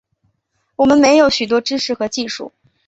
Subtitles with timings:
[0.77, 2.51] 我们没有许多知识和技术